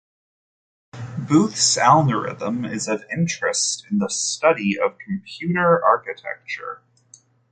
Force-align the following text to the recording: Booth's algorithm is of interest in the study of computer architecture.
Booth's 1.19 1.77
algorithm 1.77 2.65
is 2.65 2.87
of 2.87 3.05
interest 3.11 3.85
in 3.91 3.99
the 3.99 4.09
study 4.09 4.75
of 4.79 4.97
computer 4.97 5.79
architecture. 5.85 6.81